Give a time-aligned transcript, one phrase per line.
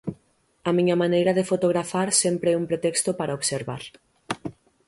[0.69, 3.83] A miña maneira de fotografar sempre é un pretexto para observar.